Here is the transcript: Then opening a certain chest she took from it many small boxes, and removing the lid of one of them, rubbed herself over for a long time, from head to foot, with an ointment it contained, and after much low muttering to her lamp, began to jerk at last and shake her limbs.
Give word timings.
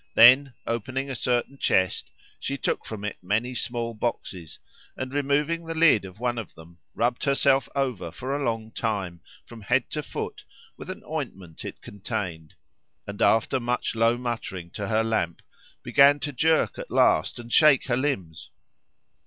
Then 0.15 0.55
opening 0.65 1.11
a 1.11 1.15
certain 1.15 1.59
chest 1.59 2.09
she 2.39 2.57
took 2.57 2.87
from 2.87 3.05
it 3.05 3.17
many 3.21 3.53
small 3.53 3.93
boxes, 3.93 4.57
and 4.97 5.13
removing 5.13 5.63
the 5.67 5.75
lid 5.75 6.05
of 6.05 6.19
one 6.19 6.39
of 6.39 6.55
them, 6.55 6.79
rubbed 6.95 7.23
herself 7.23 7.69
over 7.75 8.11
for 8.11 8.35
a 8.35 8.43
long 8.43 8.71
time, 8.71 9.21
from 9.45 9.61
head 9.61 9.91
to 9.91 10.01
foot, 10.01 10.43
with 10.75 10.89
an 10.89 11.03
ointment 11.07 11.63
it 11.63 11.81
contained, 11.83 12.55
and 13.05 13.21
after 13.21 13.59
much 13.59 13.93
low 13.93 14.17
muttering 14.17 14.71
to 14.71 14.87
her 14.87 15.03
lamp, 15.03 15.43
began 15.83 16.19
to 16.21 16.31
jerk 16.33 16.79
at 16.79 16.89
last 16.89 17.37
and 17.37 17.53
shake 17.53 17.85
her 17.85 17.95
limbs. 17.97 18.49